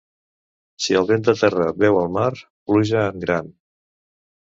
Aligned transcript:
Si 0.85 0.95
el 0.99 1.07
vent 1.09 1.27
de 1.27 1.35
terra 1.41 1.67
veu 1.83 1.99
el 2.05 2.09
mar, 2.15 2.31
pluja 2.71 3.05
en 3.11 3.21
gran. 3.27 3.53